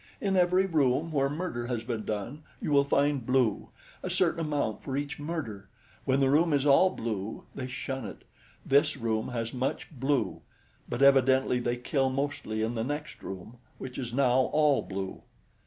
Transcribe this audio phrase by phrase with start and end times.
[0.19, 3.69] "In every room where murder has been done you will find blue
[4.01, 5.69] a certain amount for each murder.
[6.05, 8.23] When the room is all blue, they shun it.
[8.65, 10.41] This room has much blue;
[10.89, 15.21] but evidently they kill mostly in the next room, which is now all blue."